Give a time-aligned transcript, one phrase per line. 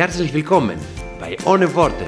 [0.00, 0.78] Herzlich willkommen
[1.20, 2.06] bei Ohne Worte.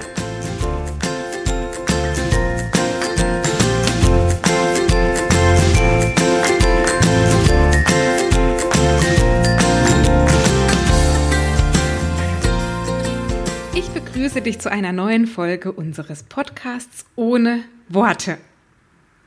[13.74, 18.38] Ich begrüße dich zu einer neuen Folge unseres Podcasts ohne Worte.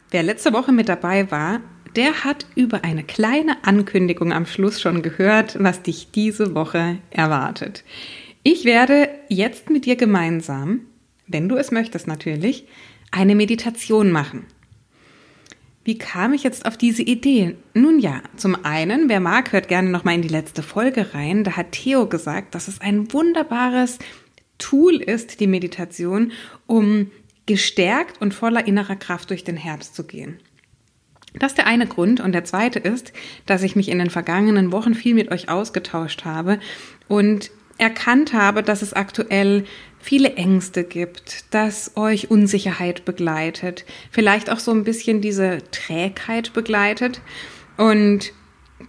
[0.09, 1.59] Wer letzte Woche mit dabei war,
[1.95, 7.83] der hat über eine kleine Ankündigung am Schluss schon gehört, was dich diese Woche erwartet.
[8.47, 10.81] Ich werde jetzt mit dir gemeinsam,
[11.25, 12.67] wenn du es möchtest natürlich,
[13.09, 14.45] eine Meditation machen.
[15.83, 17.55] Wie kam ich jetzt auf diese Idee?
[17.73, 21.43] Nun ja, zum einen, wer mag, hört gerne nochmal in die letzte Folge rein.
[21.43, 23.97] Da hat Theo gesagt, dass es ein wunderbares
[24.59, 26.31] Tool ist, die Meditation,
[26.67, 27.09] um
[27.47, 30.37] gestärkt und voller innerer Kraft durch den Herbst zu gehen.
[31.33, 32.19] Das ist der eine Grund.
[32.19, 33.11] Und der zweite ist,
[33.47, 36.59] dass ich mich in den vergangenen Wochen viel mit euch ausgetauscht habe
[37.07, 39.65] und erkannt habe, dass es aktuell
[39.99, 47.21] viele Ängste gibt, dass euch Unsicherheit begleitet, vielleicht auch so ein bisschen diese Trägheit begleitet.
[47.77, 48.31] Und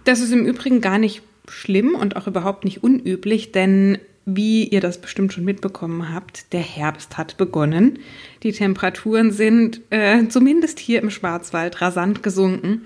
[0.03, 4.81] das ist im Übrigen gar nicht schlimm und auch überhaupt nicht unüblich, denn wie ihr
[4.81, 7.99] das bestimmt schon mitbekommen habt, der Herbst hat begonnen.
[8.43, 12.85] Die Temperaturen sind äh, zumindest hier im Schwarzwald rasant gesunken.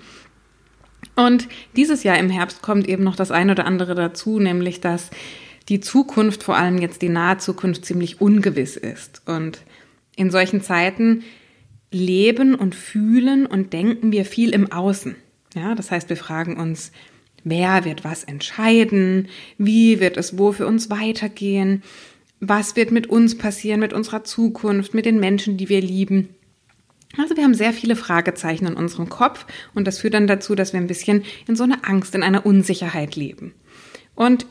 [1.16, 5.10] Und dieses Jahr im Herbst kommt eben noch das eine oder andere dazu, nämlich dass
[5.68, 9.22] die Zukunft, vor allem jetzt die nahe Zukunft, ziemlich ungewiss ist.
[9.26, 9.62] Und
[10.16, 11.22] in solchen Zeiten
[11.90, 15.16] leben und fühlen und denken wir viel im Außen.
[15.54, 16.92] Ja, das heißt, wir fragen uns,
[17.44, 19.28] wer wird was entscheiden?
[19.58, 21.82] Wie wird es wo für uns weitergehen?
[22.40, 26.30] Was wird mit uns passieren, mit unserer Zukunft, mit den Menschen, die wir lieben?
[27.18, 29.44] Also wir haben sehr viele Fragezeichen in unserem Kopf
[29.74, 32.46] und das führt dann dazu, dass wir ein bisschen in so einer Angst, in einer
[32.46, 33.54] Unsicherheit leben.
[34.14, 34.46] Und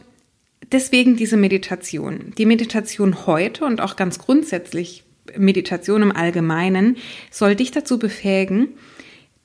[0.72, 2.34] deswegen diese Meditation.
[2.38, 5.04] Die Meditation heute und auch ganz grundsätzlich
[5.38, 6.98] Meditation im Allgemeinen
[7.30, 8.70] soll dich dazu befähigen,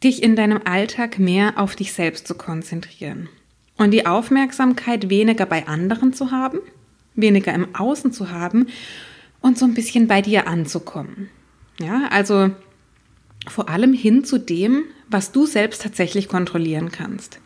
[0.03, 3.29] dich in deinem Alltag mehr auf dich selbst zu konzentrieren
[3.77, 6.59] und die Aufmerksamkeit weniger bei anderen zu haben,
[7.15, 8.67] weniger im Außen zu haben
[9.41, 11.29] und so ein bisschen bei dir anzukommen.
[11.81, 12.51] Ja, also
[13.49, 17.39] vor allem hin zu dem, was du selbst tatsächlich kontrollieren kannst.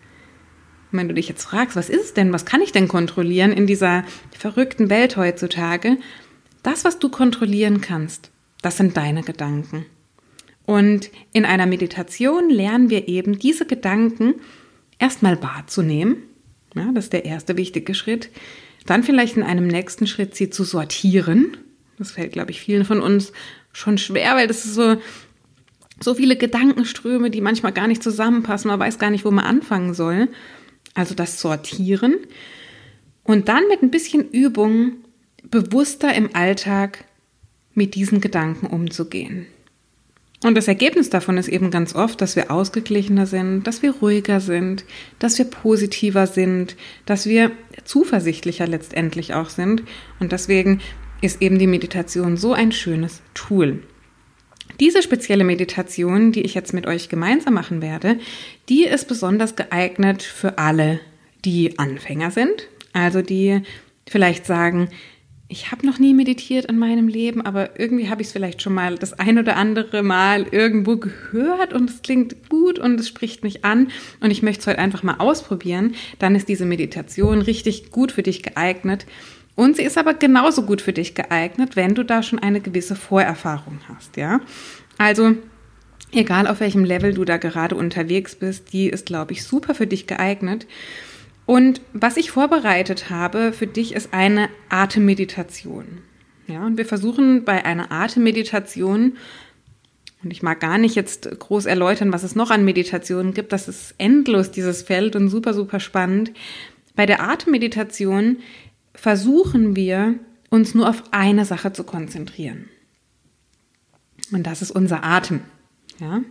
[0.93, 3.67] Wenn du dich jetzt fragst, was ist es denn, was kann ich denn kontrollieren in
[3.67, 4.05] dieser
[4.37, 5.99] verrückten Welt heutzutage?
[6.63, 8.31] Das, was du kontrollieren kannst,
[8.63, 9.87] das sind deine Gedanken.
[10.67, 14.35] Und in einer Meditation lernen wir eben diese Gedanken
[14.99, 16.19] erstmal wahrzunehmen.
[16.75, 18.31] Ja, das ist der erste wichtige Schritt.
[18.87, 21.57] Dann vielleicht in einem nächsten Schritt sie zu sortieren.
[21.99, 23.33] Das fällt, glaube ich, vielen von uns
[23.73, 24.97] schon schwer, weil das ist so,
[26.01, 28.71] so viele Gedankenströme, die manchmal gar nicht zusammenpassen.
[28.71, 30.29] Man weiß gar nicht, wo man anfangen soll.
[30.95, 32.19] Also das Sortieren.
[33.23, 34.93] Und dann mit ein bisschen Übung
[35.43, 37.05] bewusster im Alltag
[37.75, 39.47] mit diesen Gedanken umzugehen.
[40.43, 44.41] Und das Ergebnis davon ist eben ganz oft, dass wir ausgeglichener sind, dass wir ruhiger
[44.41, 44.85] sind,
[45.19, 47.51] dass wir positiver sind, dass wir
[47.85, 49.83] zuversichtlicher letztendlich auch sind.
[50.19, 50.81] Und deswegen
[51.21, 53.83] ist eben die Meditation so ein schönes Tool.
[54.81, 58.19] Diese spezielle Meditation, die ich jetzt mit euch gemeinsam machen werde,
[58.71, 61.01] die ist besonders geeignet für alle,
[61.45, 62.67] die Anfänger sind.
[62.95, 63.61] Also die
[64.09, 64.89] vielleicht sagen,
[65.49, 68.73] ich habe noch nie meditiert in meinem Leben, aber irgendwie habe ich es vielleicht schon
[68.73, 73.43] mal das ein oder andere Mal irgendwo gehört und es klingt gut und es spricht
[73.43, 73.89] mich an
[74.21, 75.95] und ich möchte es heute einfach mal ausprobieren.
[76.21, 79.07] Dann ist diese Meditation richtig gut für dich geeignet.
[79.61, 82.97] Und sie ist aber genauso gut für dich geeignet, wenn du da schon eine gewisse
[82.97, 84.41] Vorerfahrung hast, ja.
[84.97, 85.35] Also,
[86.13, 89.87] egal auf welchem Level du da gerade unterwegs bist, die ist, glaube ich, super für
[89.87, 90.67] dich geeignet.
[91.45, 95.99] Und was ich vorbereitet habe für dich ist eine Atemmeditation.
[96.47, 99.19] Ja, und wir versuchen bei einer Atemmeditation,
[100.25, 103.69] und ich mag gar nicht jetzt groß erläutern, was es noch an Meditationen gibt, das
[103.69, 106.33] ist endlos, dieses Feld und super, super spannend.
[106.97, 108.39] Bei der Atemmeditation
[108.95, 110.19] versuchen wir,
[110.51, 112.69] uns nur auf eine Sache zu konzentrieren.
[114.33, 115.41] Und das ist unser Atem.
[116.01, 116.23] Ja?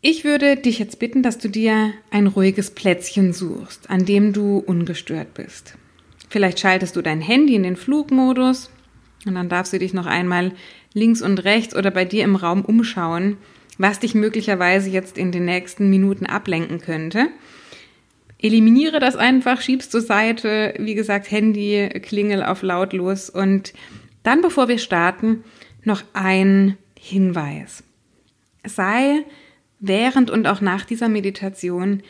[0.00, 4.58] Ich würde dich jetzt bitten, dass du dir ein ruhiges Plätzchen suchst, an dem du
[4.58, 5.74] ungestört bist.
[6.28, 8.70] Vielleicht schaltest du dein Handy in den Flugmodus
[9.26, 10.52] und dann darfst du dich noch einmal
[10.94, 13.38] links und rechts oder bei dir im Raum umschauen,
[13.78, 17.28] was dich möglicherweise jetzt in den nächsten Minuten ablenken könnte.
[18.40, 23.30] Eliminiere das einfach, schiebst zur Seite, wie gesagt, Handy, Klingel auf lautlos.
[23.30, 23.72] Und
[24.22, 25.42] dann, bevor wir starten,
[25.84, 27.82] noch ein Hinweis.
[28.64, 29.24] Sei
[29.80, 32.02] während und auch nach dieser Meditation,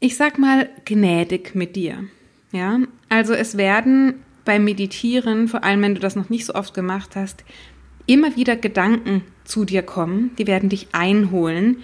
[0.00, 2.04] ich sag mal, gnädig mit dir.
[2.52, 6.74] Ja, also es werden beim Meditieren, vor allem wenn du das noch nicht so oft
[6.74, 7.44] gemacht hast,
[8.06, 11.82] immer wieder Gedanken zu dir kommen, die werden dich einholen,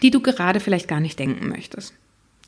[0.00, 1.94] die du gerade vielleicht gar nicht denken möchtest.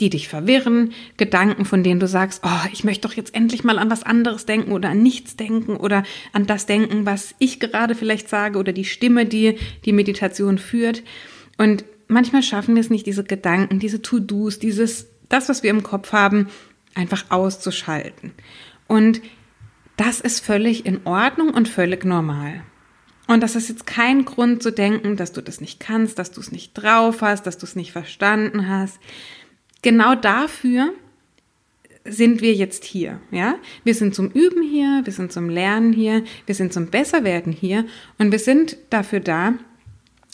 [0.01, 3.79] Die dich verwirren, Gedanken, von denen du sagst, oh, ich möchte doch jetzt endlich mal
[3.79, 6.03] an was anderes denken oder an nichts denken oder
[6.33, 11.05] an das denken, was ich gerade vielleicht sage oder die Stimme, die die Meditation führt.
[11.59, 15.85] Und manchmal schaffen wir es nicht, diese Gedanken, diese To-Dos, dieses, das, was wir im
[15.85, 16.49] Kopf haben,
[16.95, 18.33] einfach auszuschalten.
[18.89, 19.21] Und
[19.97, 22.63] das ist völlig in Ordnung und völlig normal.
[23.27, 26.41] Und das ist jetzt kein Grund zu denken, dass du das nicht kannst, dass du
[26.41, 28.99] es nicht drauf hast, dass du es nicht verstanden hast.
[29.83, 30.93] Genau dafür
[32.07, 33.55] sind wir jetzt hier, ja?
[33.83, 37.87] Wir sind zum Üben hier, wir sind zum Lernen hier, wir sind zum Besserwerden hier
[38.19, 39.55] und wir sind dafür da,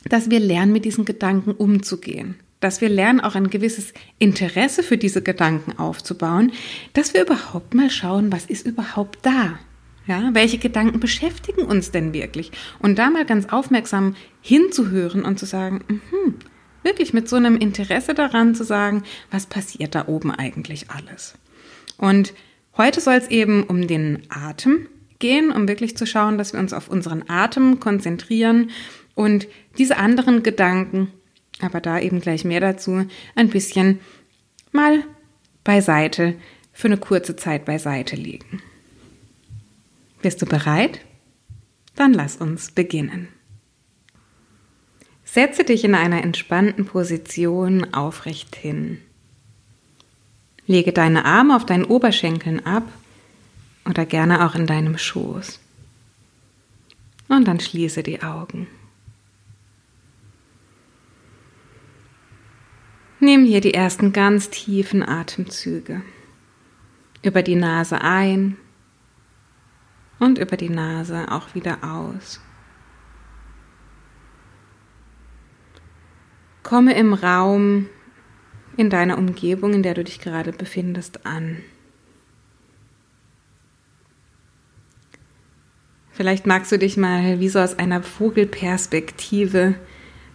[0.09, 4.99] dass wir lernen, mit diesen Gedanken umzugehen dass wir lernen, auch ein gewisses Interesse für
[4.99, 6.53] diese Gedanken aufzubauen,
[6.93, 9.59] dass wir überhaupt mal schauen, was ist überhaupt da?
[10.07, 12.51] Ja, welche Gedanken beschäftigen uns denn wirklich?
[12.79, 16.35] Und da mal ganz aufmerksam hinzuhören und zu sagen, mh,
[16.83, 21.35] wirklich mit so einem Interesse daran zu sagen, was passiert da oben eigentlich alles?
[21.97, 22.35] Und
[22.77, 24.89] heute soll es eben um den Atem
[25.19, 28.71] gehen, um wirklich zu schauen, dass wir uns auf unseren Atem konzentrieren
[29.15, 31.13] und diese anderen Gedanken
[31.63, 34.01] aber da eben gleich mehr dazu, ein bisschen
[34.73, 35.05] mal
[35.65, 36.35] beiseite,
[36.73, 38.63] für eine kurze Zeit beiseite legen.
[40.23, 41.01] Bist du bereit?
[41.97, 43.29] Dann lass uns beginnen.
[45.25, 49.01] Setze dich in einer entspannten Position aufrecht hin.
[50.67, 52.85] Lege deine Arme auf deinen Oberschenkeln ab
[53.89, 55.61] oder gerne auch in deinem Schoß.
[57.29, 58.67] Und dann schließe die Augen.
[63.21, 66.03] Nimm hier die ersten ganz tiefen Atemzüge.
[67.23, 68.57] Über die Nase ein
[70.21, 72.41] und über die Nase auch wieder aus.
[76.63, 77.89] Komme im Raum,
[78.77, 81.57] in deiner Umgebung, in der du dich gerade befindest, an.
[86.13, 89.75] Vielleicht magst du dich mal wie so aus einer Vogelperspektive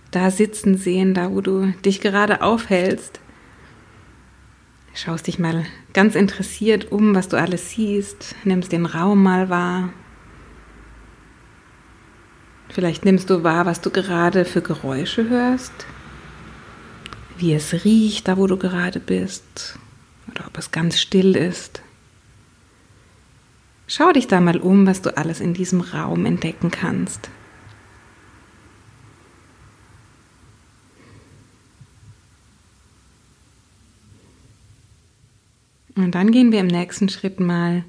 [0.10, 3.20] da sitzen sehen, da wo du dich gerade aufhältst.
[4.95, 9.89] Schaust dich mal ganz interessiert um, was du alles siehst, nimmst den Raum mal wahr.
[12.69, 15.74] Vielleicht nimmst du wahr, was du gerade für Geräusche hörst,
[17.38, 19.77] wie es riecht, da wo du gerade bist,
[20.31, 21.81] oder ob es ganz still ist.
[23.88, 27.30] Schau dich da mal um, was du alles in diesem Raum entdecken kannst.
[36.15, 37.84] Dann gehen wir im nächsten Schritt mal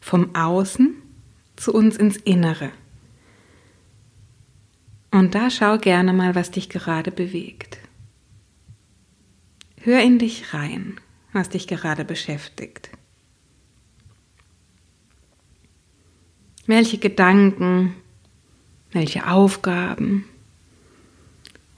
[0.00, 0.94] vom Außen
[1.56, 2.72] zu uns ins Innere.
[5.10, 7.76] Und da schau gerne mal, was dich gerade bewegt.
[9.82, 10.98] Hör in dich rein,
[11.34, 12.88] was dich gerade beschäftigt.
[16.64, 17.94] Welche Gedanken,
[18.90, 20.24] welche Aufgaben,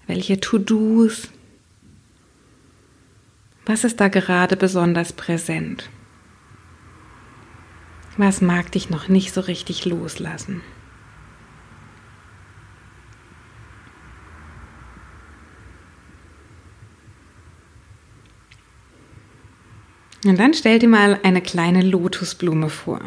[0.06, 1.28] welche To-Dos,
[3.66, 5.90] was ist da gerade besonders präsent?
[8.16, 10.62] Was mag dich noch nicht so richtig loslassen?
[20.25, 23.00] Und dann stell dir mal eine kleine Lotusblume vor,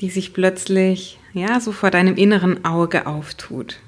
[0.00, 3.78] die sich plötzlich, ja, so vor deinem inneren Auge auftut.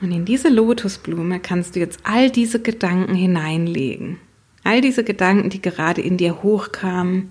[0.00, 4.18] Und in diese Lotusblume kannst du jetzt all diese Gedanken hineinlegen.
[4.64, 7.30] All diese Gedanken, die gerade in dir hochkamen,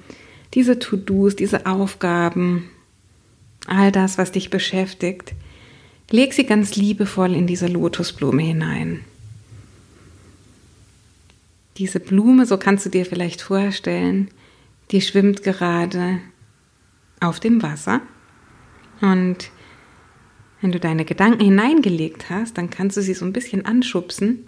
[0.54, 2.70] diese To-Dos, diese Aufgaben,
[3.68, 5.34] all das, was dich beschäftigt,
[6.10, 9.02] leg sie ganz liebevoll in diese Lotusblume hinein.
[11.78, 14.30] Diese Blume, so kannst du dir vielleicht vorstellen,
[14.92, 16.20] die schwimmt gerade
[17.20, 18.02] auf dem Wasser
[19.02, 19.52] und
[20.62, 24.48] wenn du deine Gedanken hineingelegt hast, dann kannst du sie so ein bisschen anschubsen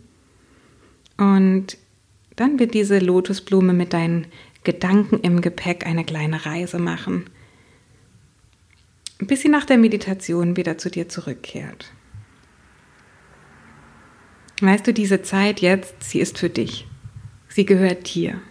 [1.17, 1.77] und
[2.35, 4.27] dann wird diese Lotusblume mit deinen
[4.63, 7.25] Gedanken im Gepäck eine kleine Reise machen,
[9.19, 11.91] bis sie nach der Meditation wieder zu dir zurückkehrt.
[14.61, 16.87] Weißt du, diese Zeit jetzt, sie ist für dich.
[17.47, 18.41] Sie gehört dir.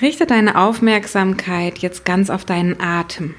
[0.00, 3.34] Richte deine Aufmerksamkeit jetzt ganz auf deinen Atem.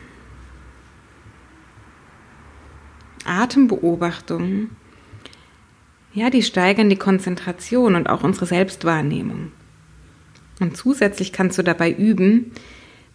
[3.23, 4.75] Atembeobachtungen,
[6.13, 9.53] ja, die steigern die Konzentration und auch unsere Selbstwahrnehmung.
[10.59, 12.51] Und zusätzlich kannst du dabei üben,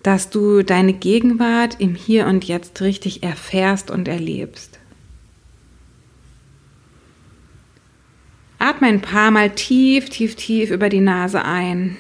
[0.02, 4.78] dass du deine Gegenwart im Hier und Jetzt richtig erfährst und erlebst.
[8.58, 11.98] Atme ein paar Mal tief, tief, tief über die Nase ein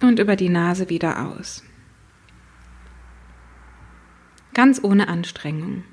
[0.00, 1.62] und über die Nase wieder aus.
[4.54, 5.84] Ganz ohne Anstrengung.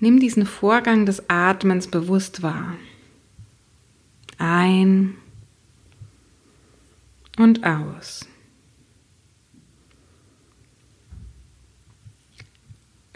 [0.00, 2.74] Nimm diesen Vorgang des Atmens bewusst wahr.
[4.38, 5.14] Ein
[7.38, 8.26] und aus.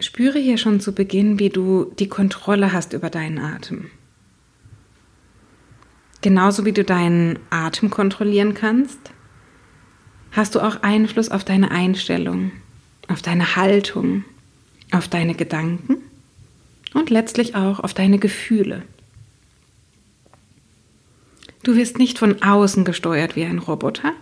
[0.00, 3.90] Spüre hier schon zu Beginn, wie du die Kontrolle hast über deinen Atem.
[6.20, 8.98] Genauso wie du deinen Atem kontrollieren kannst,
[10.32, 12.50] hast du auch Einfluss auf deine Einstellung,
[13.06, 14.24] auf deine Haltung,
[14.90, 15.98] auf deine Gedanken
[16.94, 18.82] und letztlich auch auf deine Gefühle.
[21.62, 24.12] Du wirst nicht von außen gesteuert wie ein Roboter.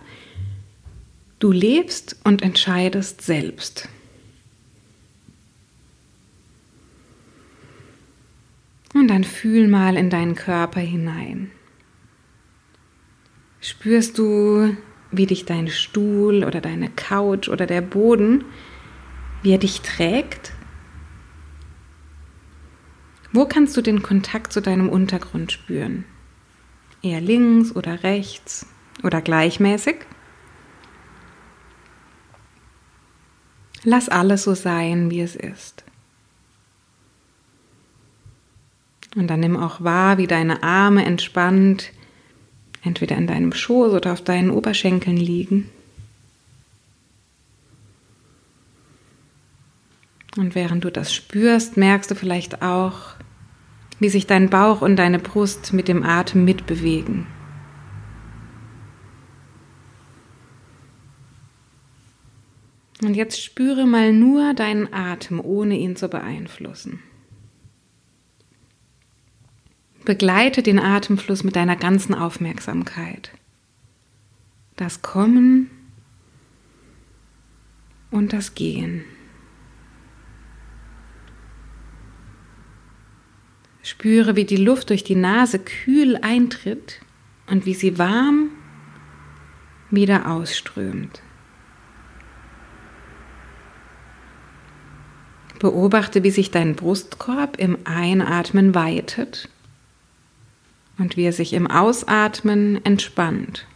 [1.39, 3.87] Du lebst und entscheidest selbst.
[8.93, 11.51] Und dann fühl mal in deinen Körper hinein.
[13.67, 14.77] Spürst du,
[15.11, 18.45] wie dich dein Stuhl oder deine Couch oder der Boden,
[19.41, 20.53] wie er dich trägt?
[23.33, 26.05] Wo kannst du den Kontakt zu deinem Untergrund spüren?
[27.01, 28.67] Eher links oder rechts
[29.03, 29.97] oder gleichmäßig?
[33.83, 35.83] Lass alles so sein, wie es ist.
[39.17, 41.91] Und dann nimm auch wahr, wie deine Arme entspannt
[42.83, 45.69] entweder in deinem Schoß oder auf deinen Oberschenkeln liegen.
[50.37, 53.15] Und während du das spürst, merkst du vielleicht auch,
[53.99, 57.25] wie sich dein Bauch und deine Brust mit dem Atem mitbewegen.
[63.01, 66.99] Und jetzt spüre mal nur deinen Atem, ohne ihn zu beeinflussen.
[70.07, 73.29] Begleite den Atemfluss mit deiner ganzen Aufmerksamkeit.
[74.77, 75.69] Das Kommen
[78.09, 79.03] und das Gehen.
[83.83, 87.01] Spüre, wie die Luft durch die Nase kühl eintritt
[87.47, 88.51] und wie sie warm
[89.91, 91.21] wieder ausströmt.
[95.59, 99.49] Beobachte, wie sich dein Brustkorb im Einatmen weitet
[100.97, 103.67] und wie er sich im Ausatmen entspannt.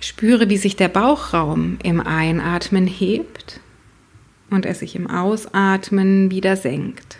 [0.00, 3.60] Spüre, wie sich der Bauchraum im Einatmen hebt
[4.50, 7.18] und er sich im Ausatmen wieder senkt.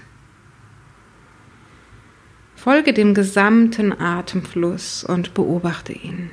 [2.55, 6.31] Folge dem gesamten Atemfluss und beobachte ihn.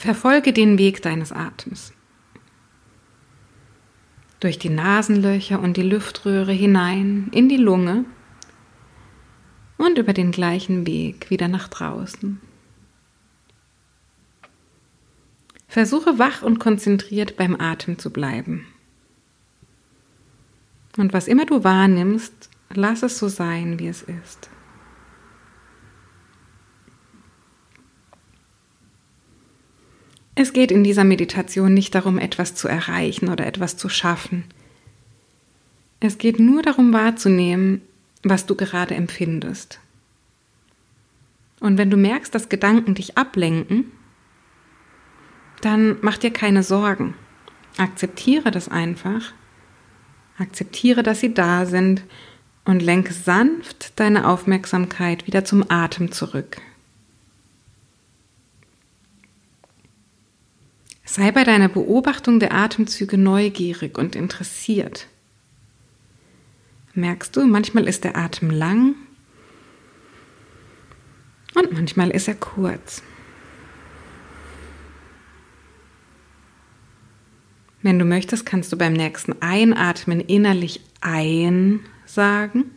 [0.00, 1.92] Verfolge den Weg deines Atems.
[4.40, 8.06] Durch die Nasenlöcher und die Luftröhre hinein in die Lunge
[9.76, 12.40] und über den gleichen Weg wieder nach draußen.
[15.68, 18.66] Versuche wach und konzentriert beim Atem zu bleiben.
[20.96, 24.48] Und was immer du wahrnimmst, lass es so sein, wie es ist.
[30.34, 34.44] Es geht in dieser Meditation nicht darum, etwas zu erreichen oder etwas zu schaffen.
[35.98, 37.82] Es geht nur darum wahrzunehmen,
[38.22, 39.80] was du gerade empfindest.
[41.60, 43.92] Und wenn du merkst, dass Gedanken dich ablenken,
[45.60, 47.14] dann mach dir keine Sorgen.
[47.76, 49.32] Akzeptiere das einfach.
[50.38, 52.02] Akzeptiere, dass sie da sind
[52.64, 56.62] und lenke sanft deine Aufmerksamkeit wieder zum Atem zurück.
[61.12, 65.08] Sei bei deiner Beobachtung der Atemzüge neugierig und interessiert.
[66.94, 68.94] Merkst du, manchmal ist der Atem lang
[71.56, 73.02] und manchmal ist er kurz.
[77.82, 82.70] Wenn du möchtest, kannst du beim nächsten Einatmen innerlich ein sagen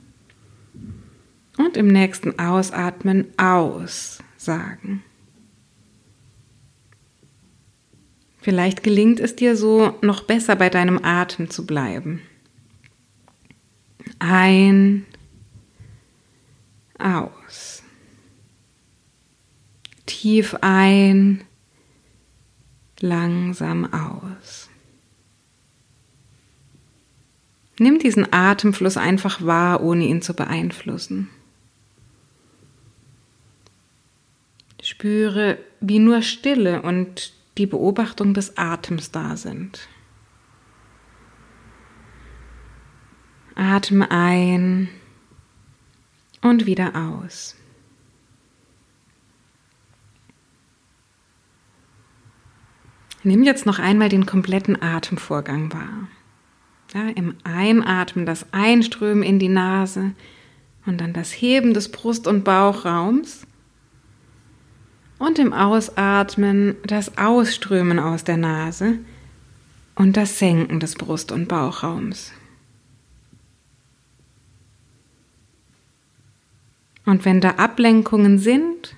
[1.59, 5.03] und im nächsten Ausatmen aus sagen.
[8.43, 12.21] Vielleicht gelingt es dir so, noch besser bei deinem Atem zu bleiben.
[14.19, 15.05] Ein,
[16.99, 17.83] aus.
[20.05, 21.45] Tief ein,
[22.99, 24.69] langsam aus.
[27.79, 31.29] Nimm diesen Atemfluss einfach wahr, ohne ihn zu beeinflussen.
[34.81, 39.87] Spüre, wie nur Stille und die Beobachtung des Atems da sind.
[43.55, 44.89] Atme ein
[46.41, 47.55] und wieder aus.
[53.23, 56.09] Nimm jetzt noch einmal den kompletten Atemvorgang wahr.
[56.93, 60.11] Ja, Im Einatmen das Einströmen in die Nase
[60.85, 63.47] und dann das Heben des Brust- und Bauchraums.
[65.23, 68.99] Und im Ausatmen das Ausströmen aus der Nase
[69.95, 72.33] und das Senken des Brust- und Bauchraums.
[77.05, 78.97] Und wenn da Ablenkungen sind,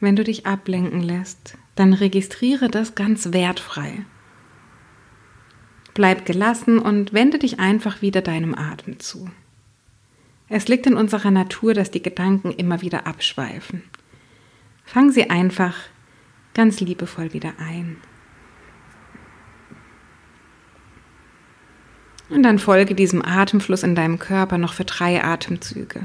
[0.00, 4.04] wenn du dich ablenken lässt, dann registriere das ganz wertfrei.
[5.94, 9.30] Bleib gelassen und wende dich einfach wieder deinem Atem zu.
[10.48, 13.84] Es liegt in unserer Natur, dass die Gedanken immer wieder abschweifen.
[14.92, 15.74] Fang sie einfach
[16.52, 17.96] ganz liebevoll wieder ein.
[22.28, 26.04] Und dann folge diesem Atemfluss in deinem Körper noch für drei Atemzüge.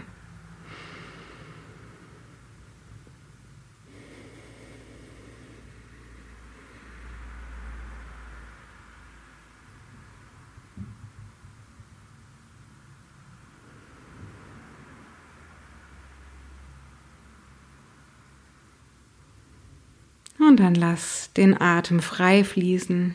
[20.57, 23.13] Dann lass den Atem frei fließen,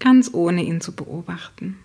[0.00, 1.76] ganz ohne ihn zu beobachten.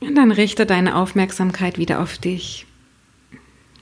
[0.00, 2.66] Und dann richte deine Aufmerksamkeit wieder auf dich,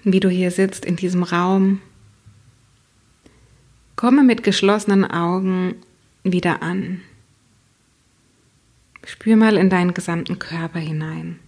[0.03, 1.81] wie du hier sitzt in diesem Raum.
[3.97, 5.77] Komme mit geschlossenen Augen
[6.25, 7.01] wieder an.
[9.07, 11.39] Spür mal in deinen gesamten Körper hinein.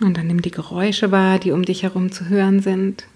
[0.00, 3.06] Und dann nimm die Geräusche wahr, die um dich herum zu hören sind.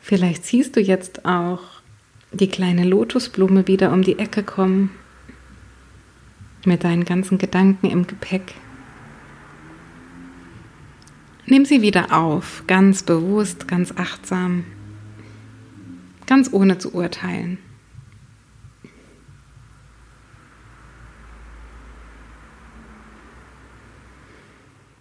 [0.00, 1.60] Vielleicht siehst du jetzt auch
[2.32, 4.90] die kleine Lotusblume wieder um die Ecke kommen,
[6.64, 8.54] mit deinen ganzen Gedanken im Gepäck.
[11.50, 14.64] Nimm sie wieder auf, ganz bewusst, ganz achtsam,
[16.26, 17.58] ganz ohne zu urteilen.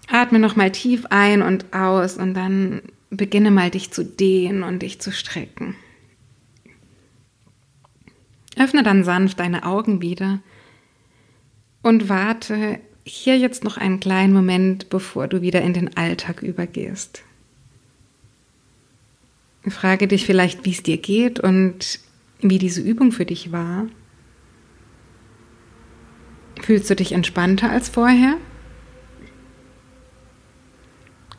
[0.08, 2.82] Atme nochmal tief ein und aus und dann
[3.12, 5.76] beginne mal dich zu dehnen und dich zu strecken.
[8.58, 10.40] Öffne dann sanft deine Augen wieder
[11.84, 12.80] und warte
[13.10, 17.24] hier jetzt noch einen kleinen Moment, bevor du wieder in den Alltag übergehst.
[19.68, 22.00] Frage dich vielleicht, wie es dir geht und
[22.42, 23.88] wie diese Übung für dich war.
[26.62, 28.38] Fühlst du dich entspannter als vorher?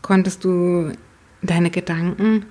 [0.02, 0.92] Konntest du
[1.42, 2.46] deine Gedanken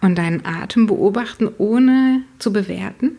[0.00, 3.16] und deinen Atem beobachten, ohne zu bewerten?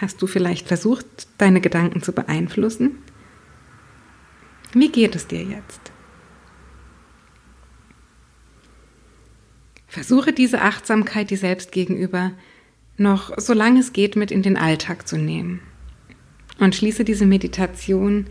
[0.00, 1.06] Hast du vielleicht versucht,
[1.38, 2.98] deine Gedanken zu beeinflussen?
[4.72, 5.80] Wie geht es dir jetzt?
[9.88, 12.32] Versuche diese Achtsamkeit dir selbst gegenüber
[12.96, 15.60] noch, solange es geht, mit in den Alltag zu nehmen.
[16.60, 18.26] Und schließe diese Meditation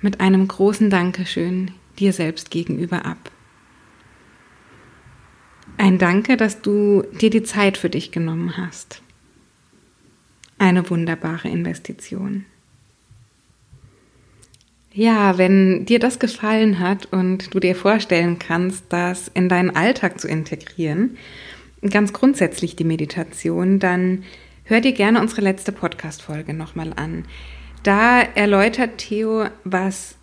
[0.00, 3.30] mit einem großen Dankeschön dir selbst gegenüber ab.
[5.76, 9.02] Ein Danke, dass du dir die Zeit für dich genommen hast
[10.64, 12.46] eine wunderbare Investition.
[14.92, 20.20] Ja, wenn dir das gefallen hat und du dir vorstellen kannst, das in deinen Alltag
[20.20, 21.18] zu integrieren,
[21.88, 24.24] ganz grundsätzlich die Meditation, dann
[24.64, 27.26] hör dir gerne unsere letzte Podcast-Folge nochmal an.
[27.82, 30.16] Da erläutert Theo, was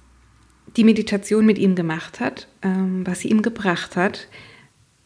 [0.75, 4.27] die Meditation mit ihm gemacht hat, ähm, was sie ihm gebracht hat,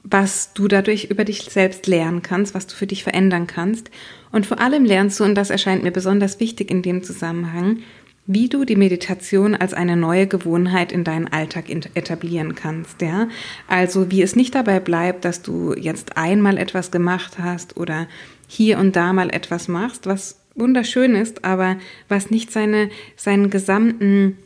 [0.08, 3.90] was du dadurch über dich selbst lernen kannst, was du für dich verändern kannst.
[4.32, 7.80] Und vor allem lernst du, und das erscheint mir besonders wichtig in dem Zusammenhang,
[8.28, 13.28] wie du die Meditation als eine neue Gewohnheit in deinen Alltag etablieren kannst, ja?
[13.68, 18.08] Also, wie es nicht dabei bleibt, dass du jetzt einmal etwas gemacht hast oder
[18.48, 24.38] hier und da mal etwas machst, was wunderschön ist, aber was nicht seine, seinen gesamten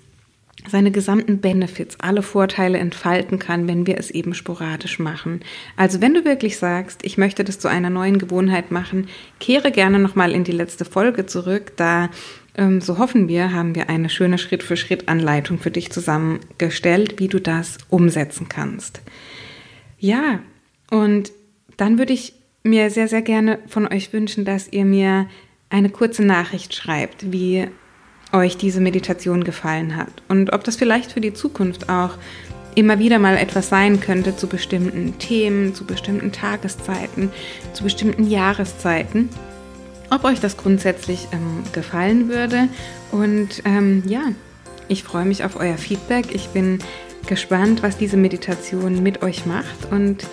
[0.67, 5.41] seine gesamten Benefits, alle Vorteile entfalten kann, wenn wir es eben sporadisch machen.
[5.75, 9.07] Also wenn du wirklich sagst, ich möchte das zu einer neuen Gewohnheit machen,
[9.39, 11.73] kehre gerne nochmal in die letzte Folge zurück.
[11.77, 12.09] Da,
[12.55, 17.77] ähm, so hoffen wir, haben wir eine schöne Schritt-für-Schritt-Anleitung für dich zusammengestellt, wie du das
[17.89, 19.01] umsetzen kannst.
[19.97, 20.39] Ja,
[20.91, 21.31] und
[21.77, 25.27] dann würde ich mir sehr, sehr gerne von euch wünschen, dass ihr mir
[25.69, 27.67] eine kurze Nachricht schreibt, wie
[28.31, 32.17] euch diese Meditation gefallen hat und ob das vielleicht für die Zukunft auch
[32.75, 37.31] immer wieder mal etwas sein könnte zu bestimmten Themen, zu bestimmten Tageszeiten,
[37.73, 39.29] zu bestimmten Jahreszeiten.
[40.09, 42.67] Ob euch das grundsätzlich ähm, gefallen würde.
[43.11, 44.21] Und ähm, ja,
[44.87, 46.33] ich freue mich auf euer Feedback.
[46.33, 46.79] Ich bin
[47.27, 50.25] gespannt, was diese Meditation mit euch macht und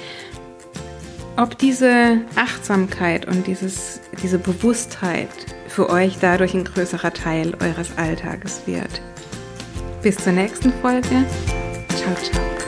[1.37, 5.29] ob diese Achtsamkeit und dieses, diese Bewusstheit
[5.77, 9.03] für euch dadurch ein größerer Teil eures Alltages wird.
[10.03, 11.27] Bis zur nächsten Folge.
[11.95, 12.66] Ciao, ciao.